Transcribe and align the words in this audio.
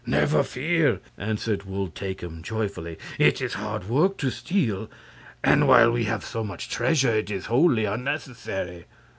"Never 0.03 0.41
fear!" 0.41 0.99
answered 1.15 1.61
Wul 1.65 1.89
Takim, 1.89 2.41
joyfully. 2.41 2.97
"It 3.19 3.39
is 3.39 3.53
hard 3.53 3.87
work 3.87 4.17
to 4.17 4.31
steal, 4.31 4.89
and 5.43 5.67
while 5.67 5.91
we 5.91 6.05
have 6.05 6.25
so 6.25 6.43
much 6.43 6.69
treasure 6.69 7.13
it 7.17 7.29
is 7.29 7.45
wholly 7.45 7.85
unnecessary. 7.85 8.85